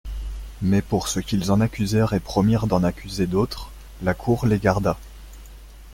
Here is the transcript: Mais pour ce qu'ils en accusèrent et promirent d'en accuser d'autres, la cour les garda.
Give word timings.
Mais 0.63 0.81
pour 0.81 1.07
ce 1.07 1.19
qu'ils 1.19 1.51
en 1.51 1.61
accusèrent 1.61 2.13
et 2.13 2.19
promirent 2.19 2.65
d'en 2.65 2.83
accuser 2.83 3.27
d'autres, 3.27 3.69
la 4.01 4.15
cour 4.15 4.47
les 4.47 4.57
garda. 4.57 4.97